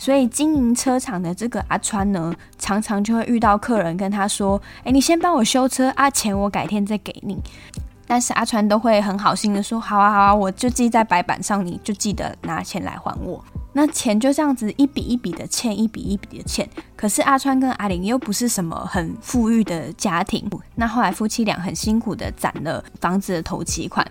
[0.00, 7.38] 所以经营车厂的这个阿川呢，常常就会遇到客人跟他说：“哎，你先帮我修车，啊，钱我改天再给你。”
[8.08, 16.66] 但是阿川都会很好心的说：“好啊，好啊，我就记在白板上，你就记得拿钱来还我。”那钱就这样子一笔一笔的欠，一笔一笔的欠。
[16.96, 24.04] 可是阿川跟阿玲又不是什么很富裕的家庭，那后来夫妻俩很辛苦的攒了房子的头期款，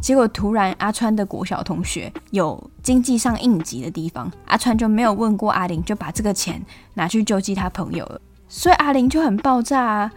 [0.00, 6.62] 结果突然阿川的国小同学有经济上应急的地方，阿川就没有问过阿玲，就把这个钱
[6.94, 10.12] 拿去救济他朋友了，所以阿玲就很爆炸啊。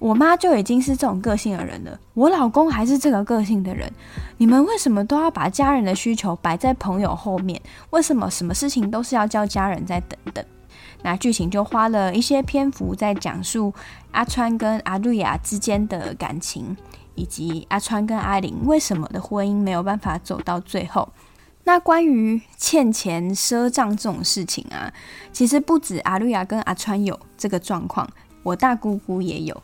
[0.00, 3.92] 我妈就已经是这种个性的人了，我老公还是这个个性的人，
[4.36, 7.60] 你们为什么都要把家人的需求摆在朋友后面？
[7.90, 10.44] 为什么什么事情都是要叫家人再等等？
[11.02, 13.72] 那剧情就花了一些篇幅在讲述
[14.12, 16.76] 阿川跟阿瑞亚之间的感情，
[17.18, 21.08] 以及阿川跟阿玲为什么的婚姻没有办法走到最后。
[21.64, 24.90] 那关于欠钱赊账这种事情啊，
[25.32, 28.08] 其实不止阿瑞亚跟阿川有这个状况，
[28.44, 29.62] 我大姑姑也有。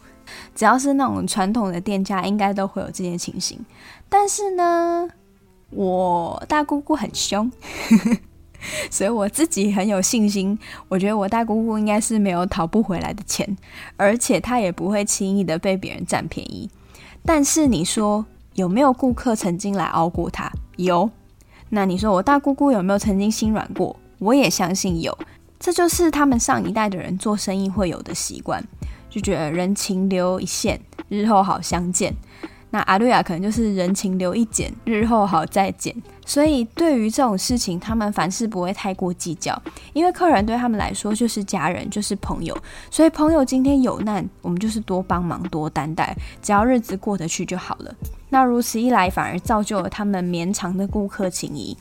[0.54, 3.64] 只要是那种传统的店家，应该都会有这件情形。
[4.08, 5.08] 但是呢，
[5.70, 7.50] 我大姑姑很凶，
[8.90, 10.58] 所以我自己很有信心。
[10.88, 13.56] 我觉得我大姑姑应该是没有讨不回来的钱，
[13.96, 16.68] 而且她也不会轻易的被别人占便宜。
[17.24, 20.50] 但是你说有没有顾客曾经来熬过他？
[20.76, 21.10] 有。
[21.70, 23.96] 那你说我大姑姑有没有曾经心软过？
[24.18, 25.16] 我也相信有。
[25.58, 28.62] 这就是他们上一代的人做生意会有的习惯。
[29.08, 32.14] 就觉得人情留一线，日后好相见。
[32.74, 35.94] 那阿瑞亚可能就是人情留一剪，日后好再见。
[36.26, 39.56] 所以对于这种事情，他们凡事不会太过计较，
[39.92, 42.58] 因为客人对他们来说就是家人，就是朋友。
[42.90, 47.94] 所以朋友今天有难，我们就是多帮忙，多担待，只要日子过得去就好了。
[48.28, 51.78] 那如此一来，反而造就了他们绵长的顾客情谊。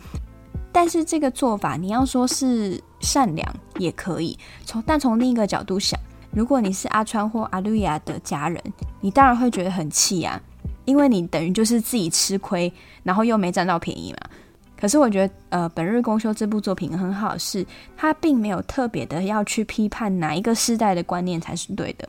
[0.71, 5.99] 但是这个做法，你要说是善良也可以，从但从另一个角度想。
[6.29, 8.61] 如果你是阿川或阿瑞亚的家人，
[9.01, 10.39] 你当然会觉得很气啊！
[10.85, 12.71] 因为你等于就是自己吃亏，
[13.03, 14.19] 然后又没占到便宜嘛。
[14.75, 17.65] 可是我觉得，呃，本日公休这部作品很好，是
[17.95, 22.05] 它并没有特别的要去批判哪一个世代的观念才是对的。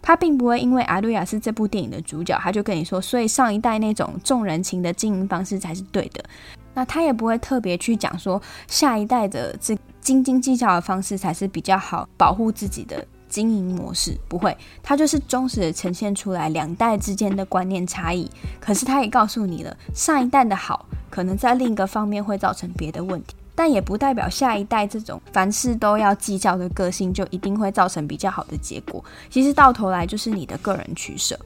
[0.00, 6.24] 它并不会因为阿瑞亚是这部电影的主角，他就跟你说，所以上一代那种重人情的经营方式才是对的。
[6.72, 14.16] 那他也不会特别去讲说，下一代的这斤斤计较的方式才是比较好保护自己的经营模式。
[14.28, 18.30] 不会，他就是忠实的呈现出来两代之间的观念差异。
[18.60, 20.86] 可是他也告诉你了，上一代的好。
[21.10, 29.04] 可能在另一个方面会造成别的问题，但也不代表下一代这种凡事都要计较的个性就一定会造成比较好的结果。
[29.30, 31.36] 其实到头来就是你的个人取舍。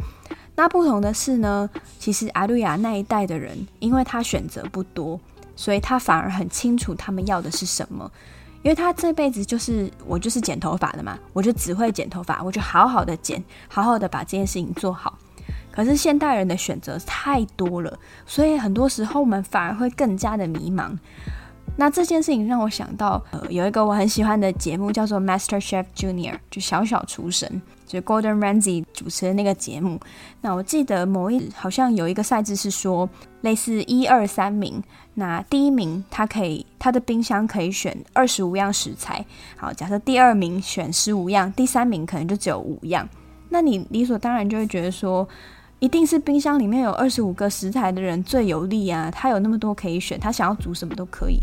[0.55, 5.18] 那不同的是呢，其实阿瑞亚那一代的人，因为他选择不多，
[5.55, 8.11] 所以他反而很清楚他们要的是什么。
[8.62, 15.16] 因为他这辈子就是我就是剪头发的嘛，我就只会剪头发，我就好好的剪，好好的把这件事情做好。
[15.70, 20.90] 可是现代人的选择太多了，所以很多时候我们反而会更加的迷茫。
[21.80, 30.00] 那这件事情让我想到，呃，有一个我很喜欢的节目叫做《Master Chef Junior》，就小小厨神，就 Gordon Ramsay 主持的那个节目。
[30.40, 33.08] 那我记得某一好像有一个赛制是说，
[33.42, 34.82] 类似一二三名，
[35.14, 39.24] 那第一名他可以他的冰箱可以选二十五样食材。
[39.56, 43.08] 好，假设第二名选十五样，第三名可能就只有五样。
[43.50, 45.28] 那你理所当然就会觉得说。
[45.80, 49.10] 一定是冰箱里面有二十五个食材的人最有利啊！
[49.10, 51.38] 他有那么多可以选，他想要煮什么都可以。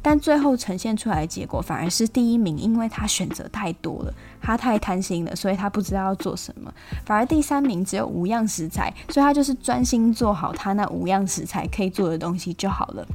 [0.00, 6.72] 但最后呈现出来的结果反而是第一名，因为他选择太多了，他太贪心了，所以他不知道要做什么。
[7.06, 13.06] 反而第三名只有五样食材，所以他就是专心做好他那五样食材可以做的东西就好了。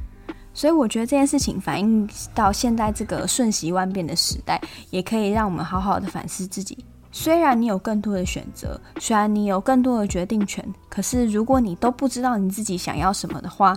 [0.52, 6.76] 所以我觉得这件事情反映到现在这个瞬息万变的时代，也可以让我们好好的反思自己。
[7.12, 13.76] 虽然你有更多的选择，虽然你有更多的决定权，可是如果你都不知道你自己想要什么的话，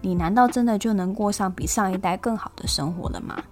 [0.00, 3.42] 你难道真的就能过上比上一代更好的生活了吗？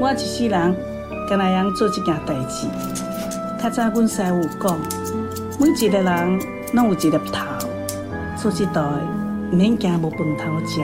[0.00, 0.74] 我一世人，
[1.28, 3.11] 跟那样做这件代志。
[3.62, 4.76] 较早阮师傅讲，
[5.60, 6.40] 每一个人
[6.74, 7.68] 拢有一粒头，
[8.36, 8.98] 做这道的
[9.52, 10.80] 毋免惊无饭头食。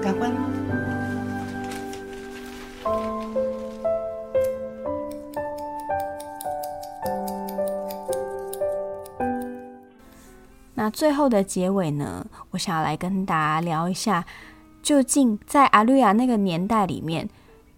[0.00, 0.30] 感官。
[10.74, 12.24] 那最后的结尾呢？
[12.52, 14.24] 我想要来跟大家聊一下，
[14.80, 17.28] 究竟在阿瑞亚那个年代里面。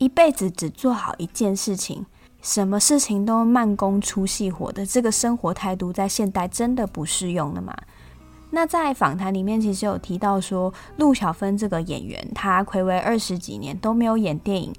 [0.05, 2.05] 一辈子只做好一件事情，
[2.43, 7.75] 什么事情都慢工出细活的这个生活态度，在现代真的不适用了吗？
[8.51, 14.71] 那在访谈里面，其实有提到说，陆小芬这个演员，她睽违二十几年都没有演电影，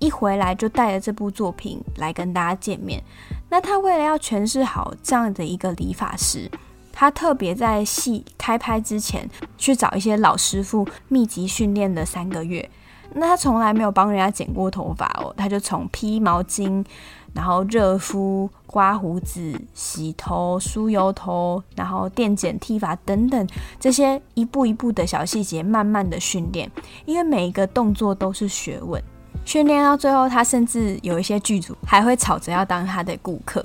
[0.00, 3.02] 一回来就带着这部作品来跟大家见面。
[3.48, 6.50] 那她为了要诠释好这样的一个理发师，
[6.92, 12.68] 她特别在戏开拍之前去找一些老师傅密集训练了三个月。
[13.14, 16.84] 那他从来没有帮人家剪过头发哦，他就从披毛巾，
[17.32, 23.48] 然后热敷、刮胡子、洗头、梳油头，然后电剪、剃发等等
[23.78, 26.70] 这些一步一步的小细节，慢慢的训练，
[27.06, 29.02] 因为每一个动作都是学问。
[29.44, 33.64] 训练到最后，他甚至有一些剧组还会吵着要当他的顾客。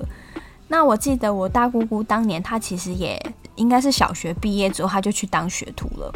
[0.68, 3.20] 那我记得我大姑姑当年，她其实也
[3.56, 6.12] 应该是小学毕业之后，她就去当学徒了。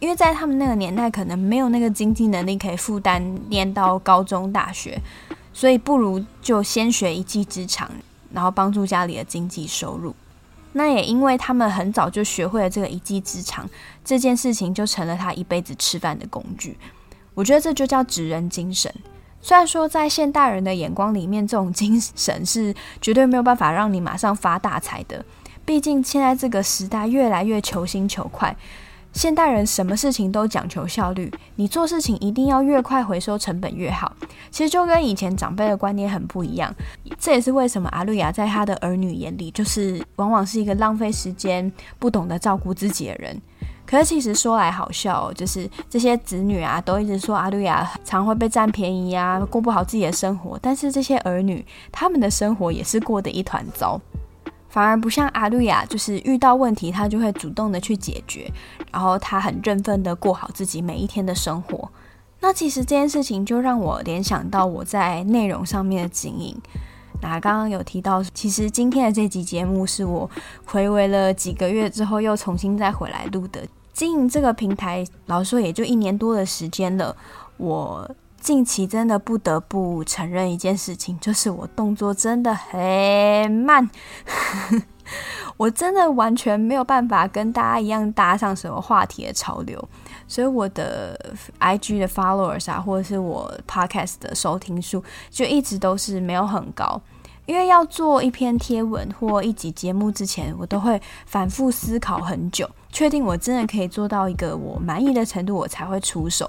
[0.00, 5.00] 因为在他们那个年代，可能没有那个经济能力可以负担念到高中、大学，
[5.52, 7.90] 所以不如就先学一技之长，
[8.32, 10.14] 然后帮助家里的经济收入。
[10.72, 13.68] 那也因为他们很早就学会了这个一技之长，
[14.04, 16.76] 这件事情就成了他一辈子吃饭的工具。
[17.34, 18.92] 我觉得这就叫职人精神。
[19.40, 25.24] 虽然说在现代人的眼光里面，这种精神是绝对没有办法让你马上发大财的。
[25.64, 28.56] 毕竟现在这个时代越来越求新求快。
[29.18, 34.14] 现代人什么事情都讲求效率，你做事情一定要越快回收成本越好。
[34.48, 36.72] 其实就跟以前长辈的观念很不一样，
[37.18, 43.36] 这也是为什么阿瑞亚在他的儿女眼里，就是往往是一个浪费时间、不懂得照顾自己的人。
[43.84, 50.56] 可是其实说来好笑哦，就是这些子女啊，都一直说阿瑞亚常会被占便宜啊，过不好自己的生活。
[50.62, 54.00] 但是这些儿女，他们的生活也是过得一团糟。
[54.68, 58.50] 反而不像阿瑞亚，就是遇到问题他就会主动的去解决，
[58.92, 61.90] 然后他很振奋的过好自己每一天的生活。
[62.40, 66.56] 那其实这件事情就让我联想到我在内容上面的经营，
[67.20, 70.30] 那刚刚有提到，其实今天的这集节目是我
[70.64, 73.66] 回味了几个月之后又重新再回来录的。
[73.92, 77.16] 经营这个平台，老实说也就一年多的时间了。
[77.56, 78.08] 我
[78.40, 83.88] 近期真的不得不承认一件事情，就是我动作真的很慢。
[85.56, 89.88] 我真的完全没有办法跟大家一样搭上什么话题的潮流，
[90.28, 91.18] 所以我的
[91.58, 97.00] IG 的 followers 啊，或者是我 podcast 的收听数，就一直都是没有很高。
[97.46, 106.48] 因为要做一篇贴文或一集节目之前，我都会反复思考很久，确定我真的可以做到一个我满意的程度，我才会出手。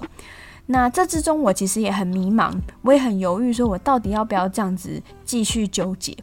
[0.72, 6.16] 那这之中，我其实也很迷茫，我也很犹豫，说我到底要不要这样子继续纠结。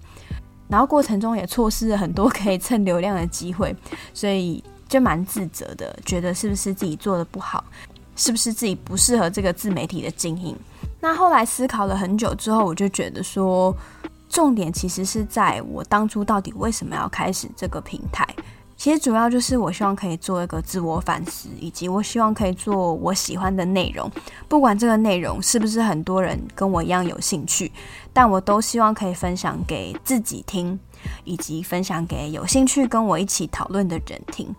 [0.70, 3.76] 然后过程中也错失了很多可以蹭流量的机会，
[4.14, 7.62] 所以就蛮自责的，觉得是不是自己做的不好，
[8.16, 10.56] 是不是自己不适合这个自媒体的经营？
[11.02, 13.76] 那后来思考了很久之后，我就觉得说，
[14.30, 18.26] 重点其实是在我当初到底为什么要开始这个平台。
[18.78, 24.10] 其实主要就是我希望可以做一个自我反思，以及我希望可以做我喜欢的内容，
[24.48, 27.72] 不管这个内容是不是很多人跟我一样有兴趣，
[28.14, 30.80] 但我都希望可以分享给自己听，
[31.24, 34.56] 以及分享给有兴趣跟我一起讨论的人听。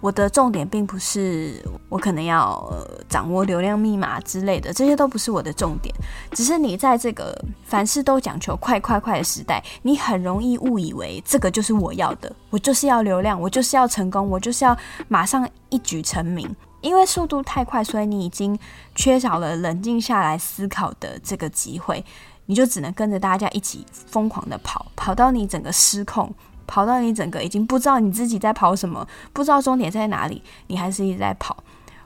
[0.00, 5.94] 我的重点并不是我可能要、呃、掌握流量密码之类的，这些都不是我的重点。
[6.32, 14.76] 只是你在这个凡事都讲求快快快的时代，你很容易误以为这个就是我要的，我就是要流量，我就是要成功，我就是要
[15.08, 16.48] 马上一举成名。
[16.80, 18.56] 因为速度太快，所以你已经
[18.94, 22.04] 缺少了冷静下来思考的这个机会，
[22.46, 26.32] 你就只能跟着大家一起疯狂的跑，跑到你整个失控。
[26.68, 31.56] 跑到你整个已经不知道你自己在跑什么，不知道终点在哪里，你还是一直在跑。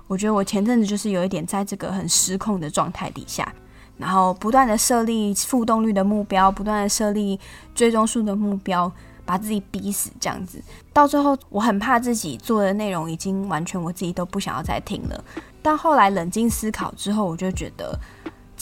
[0.06, 3.50] 我觉得我前阵子就是有一点在这个很失控的状态底下，
[3.98, 7.38] 然后不断的设立互动率的目标，不断的设立
[7.74, 8.90] 追踪数的目标，
[9.24, 10.62] 把自己逼死这样子。
[10.92, 15.24] 到最后，我很怕自己做的内容已经完全我自己都不想要再听了。
[15.62, 17.98] 但后来冷静思考之后，我就觉得，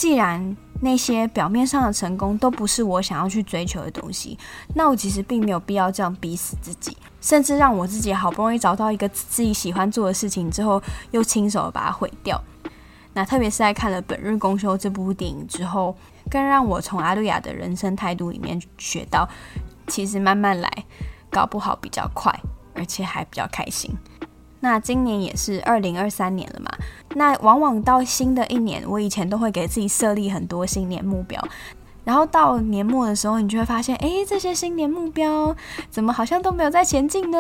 [0.01, 4.39] 既然那些表面上的成功都不是我想要去追求的东西，
[4.75, 12.43] 那我其实并没有必要这样逼死自己，甚至让我自己好不容易找到一个自己喜欢做的事情之后，又亲手把它毁掉。
[13.13, 15.95] 那特别是在看了《本日公休》这部电影之后，
[16.31, 19.29] 更让我从阿路亚的人生态度里面学到，
[19.87, 20.85] 其实慢慢来，
[21.29, 22.35] 搞不好比较快，
[22.73, 23.95] 而且还比较开心。
[24.61, 26.71] 那今年也是二零二三年了嘛，
[27.15, 31.43] 那往往到新的一年，我以前都会给自己设立很多新年目标，
[32.05, 35.57] 然后到年末的时候，你就会发现，诶，这些新年目标
[35.91, 37.39] 怎么好像都没有在前进呢？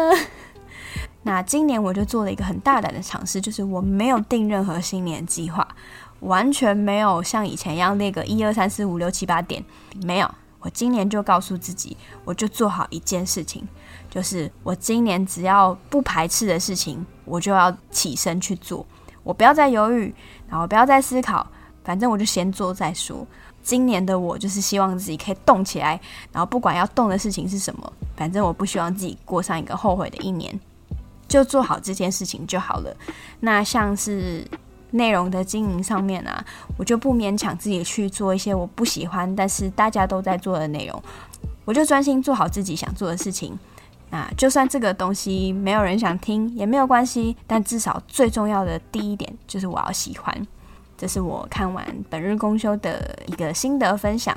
[1.22, 5.68] 那今年我就做了一个很大胆的尝试，就是我没有定任何新年计划，
[6.20, 9.62] 完全没有像以前一样列个一二三四五六七八点，
[10.02, 13.68] 没有，我今年就告诉自己，我就做好一件事情。
[14.11, 18.84] 就是我今年只要不排斥的事情，我就要起身去做。
[19.22, 20.12] 我不要再犹豫，
[20.48, 21.46] 然后不要再思考，
[21.84, 23.26] 反正我就先做再说。
[23.62, 26.00] 今年的我就是希望自己可以动起来，
[26.32, 30.58] 然后不管要动的事情是什么，反正我不希望自己过上一个后悔的一年，
[31.28, 32.96] 就做好这件事情就好了。
[33.40, 34.42] 那像是
[34.92, 36.42] 内容的经营上面啊，
[36.78, 41.02] 我就不勉强自己去做一些我不喜欢，但是大家都在做的内容，
[41.66, 43.56] 我就专心做好自己想做的事情。
[44.11, 50.46] 那就算这个东西没有人想听也没有关系，但至少最重要的第一点就是我要喜欢。
[50.98, 54.36] 这是我看完本日公休的一个心得分享。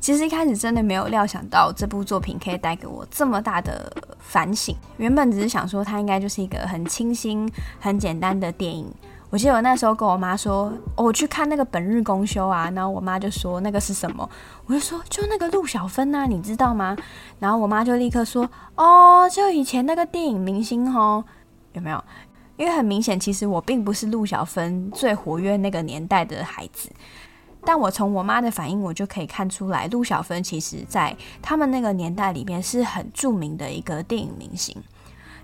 [0.00, 4.74] 其实一开始真的没有料想到这部作品可以带给我这么大的反省。
[4.98, 8.92] 原本只是想说它应该就是一个很清新、很简单的电影。
[9.28, 14.28] 我记得我那时候跟我妈说，我去看那个本日公休啊，然后我妈就说那个是什么？
[14.66, 16.96] 我就说就那个陆小芬呐，你知道吗？
[17.40, 21.24] 然后我妈就立刻说，哦，就以前那个电影明星哦，
[21.72, 22.02] 有没有？
[22.56, 26.88] 因为很明显，其实我并不是陆小芬最活跃那个年代的孩子，
[27.64, 34.74] 但我从我妈的反应，我就可以看出来，陆小芬其实在他们那个年代里面是很著名的一个电影明星。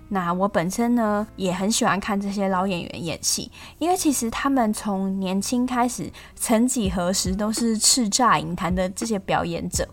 [0.09, 9.87] 那我本身呢，也很喜欢看这些老演员演戏，因为其实他们从年轻开始，曾几何时都是叱咤影坛的这些表演者。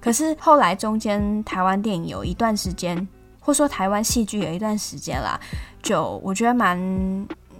[0.00, 3.08] 可是后来中间台湾电影有一段时间，
[3.40, 5.40] 或说台湾戏剧有一段时间啦，
[5.82, 6.78] 就我觉得蛮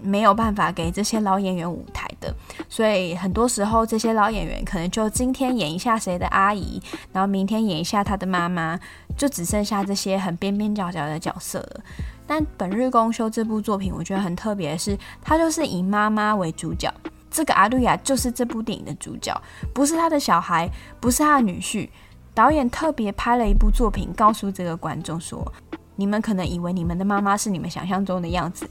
[0.05, 2.33] 没有办法给这些老演员舞台的，
[2.69, 6.81] 所以很多时候这些老演员可能就今天演一下谁的阿姨，
[7.13, 8.79] 然后明天演一下他的妈妈，
[9.17, 11.81] 就只剩下这些很边边角角的角色了。
[12.27, 16.93] 但本日公休这部作品，我觉得很特别的是，他就是以妈妈为主角，
[17.31, 19.35] 这个阿路亚就是这部电影的主角，
[19.73, 21.89] 不是他的小孩，不是他的女婿，
[22.33, 25.53] 导演特别拍了一部作品，告诉这个观众说：
[25.97, 28.69] 你们可能以为你们的妈妈是你们想象中的样子，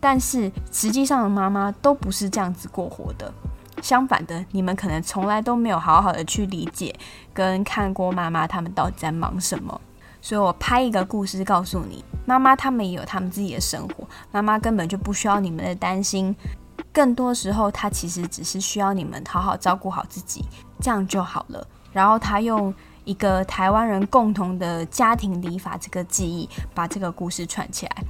[0.00, 3.32] 但是实际上的妈妈都不是这样子过活的。
[3.82, 6.94] 相反的，你们可能从来都没有好好的去理解
[7.34, 9.80] 跟看过妈妈他们到底在忙什么。
[10.22, 16.34] 所以我拍一个故事告诉你，妈妈他们也有他们自己的生活，妈妈根本就不需要你们的担心。
[16.92, 20.44] 更多时候，她其实只是需要你们好好照顾好自己，
[20.80, 21.64] 这样就好了。
[21.92, 22.74] 然后他用
[23.04, 28.04] 一个台湾人共同的家庭礼法这个记忆，把这个故事串起来。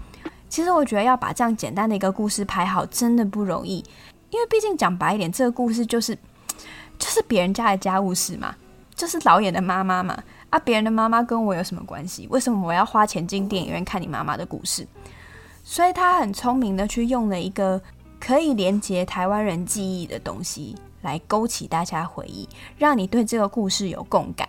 [0.48, 3.84] 其实我觉得要把这样简单的一个故事拍好，真的不容易。
[4.30, 6.16] 因为毕竟讲白一点，这个故事就是
[6.98, 8.54] 就是别人家的家务事嘛，
[8.94, 10.22] 就是导演的妈妈嘛。
[10.50, 12.26] 啊，别人的妈妈跟我有什么关系？
[12.30, 14.86] 为什么我要花钱进电影院看你妈妈的故事？
[15.64, 17.80] 所以他很聪明的去用了一个
[18.20, 24.48] 可以连接台湾人记忆的东西，来勾起大家回忆，让你对这个故事有共感，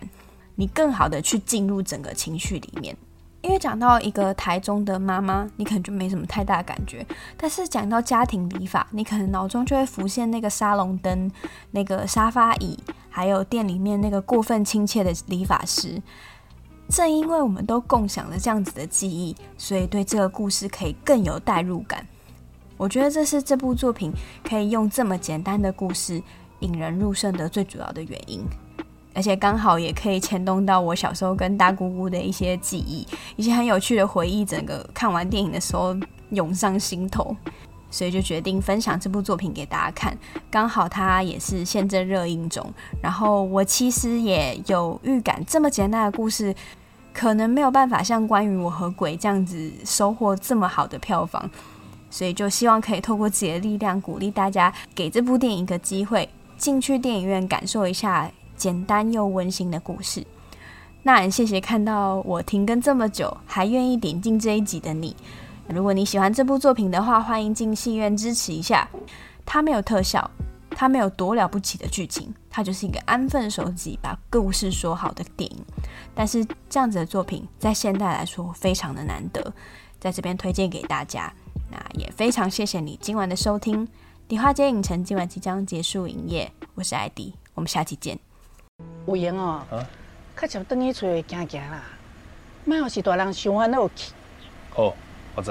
[0.54, 2.96] 你更好的去进入整个情绪里面。
[3.40, 7.06] 因为讲到一个台中的妈妈，你可能就没什么太大感觉。
[7.36, 11.30] 但是讲到家庭礼法，你可能脑中就会浮现那个沙龙灯、
[11.70, 12.76] 那个沙发椅，
[13.08, 16.02] 还有店里面那个过分亲切的理发师。
[16.88, 22.04] 正因为我们都共享了这样子的记忆，所以对这个故事可以更有代入感。
[22.76, 24.12] 我觉得这是这部作品
[24.42, 26.22] 可以用这么简单的故事
[26.60, 28.42] 引人入胜的最主要的原因。
[29.18, 33.04] 而且刚好也可以牵动到我小时候跟大姑姑的一些记忆，
[33.34, 35.92] 一些很有趣的回忆，整个看完电影的时候
[36.30, 37.36] 涌上心头，
[37.90, 40.16] 所以就决定分享这部作品给大家看。
[40.48, 42.64] 刚好它也是现正热映中，
[43.02, 46.54] 然后我其实也有预感，这么简单的故事
[47.12, 51.50] 可能没有办法像关于我和鬼这样子收获这么好的票房，
[52.08, 58.30] 所以就希望可以透过自己的力量鼓励大家，给这部电影一个机会，进去电影院感受一下。
[58.58, 60.26] 简单又温馨的故事，
[61.04, 65.16] 那很谢谢看到我停更这么久还愿意点进这一集的你。
[65.68, 68.88] 如果你喜欢这部作品的话，欢迎进戏院支持一下。
[69.46, 70.30] 它没有特效，
[70.70, 75.64] 它没有多了不起的剧情，它就是一个安分守己把故事说好的电影。
[76.14, 79.52] 但是这样子的作品在现代来说非常的难得，
[80.00, 81.32] 在这边推荐给大家。
[81.70, 83.86] 那也非常谢谢你今晚的收听。
[84.26, 88.27] 迪化街影城今晚即将结束营业，我是艾迪，我们下期见。
[89.06, 89.64] 有闲哦，
[90.36, 91.82] 较常转去厝行行啦，
[92.64, 94.12] 莫要是大人想烦恼去。
[94.76, 94.94] 哦，
[95.34, 95.50] 我知。